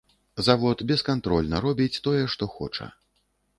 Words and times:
Завод 0.45 0.81
бескантрольна 0.91 1.61
робіць 1.67 2.01
тое, 2.09 2.25
што 2.37 2.51
хоча. 2.57 2.91